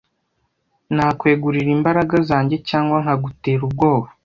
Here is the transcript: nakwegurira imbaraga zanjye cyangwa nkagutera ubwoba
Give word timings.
nakwegurira 0.95 1.69
imbaraga 1.77 2.15
zanjye 2.29 2.55
cyangwa 2.69 2.97
nkagutera 3.03 3.61
ubwoba 3.67 4.07